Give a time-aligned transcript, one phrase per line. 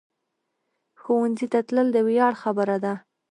[1.01, 2.93] ښوونځی ته تلل د ویاړ خبره ده